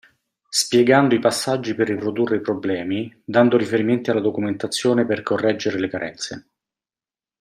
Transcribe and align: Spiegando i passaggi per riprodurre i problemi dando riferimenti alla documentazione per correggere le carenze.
Spiegando 0.49 1.13
i 1.13 1.19
passaggi 1.19 1.75
per 1.75 1.87
riprodurre 1.89 2.37
i 2.37 2.41
problemi 2.41 3.15
dando 3.23 3.55
riferimenti 3.55 4.09
alla 4.09 4.19
documentazione 4.19 5.05
per 5.05 5.21
correggere 5.21 5.77
le 5.79 5.89
carenze. 5.89 6.49